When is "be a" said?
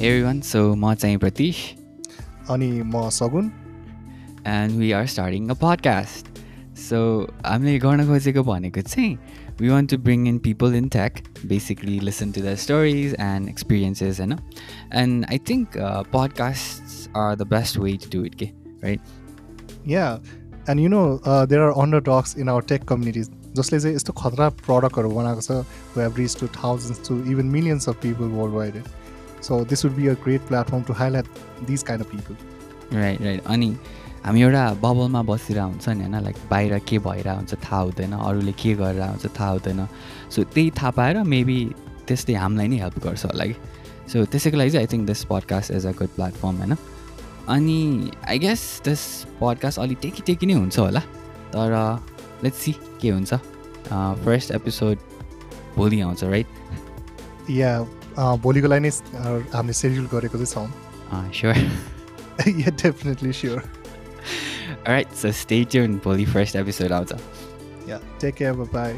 29.94-30.14